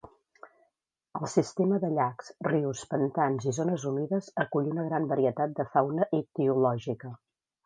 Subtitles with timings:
[1.19, 6.09] El sistema de llacs, rius, pantans i zones humides acull una gran varietat de fauna
[6.23, 7.15] ictiològica.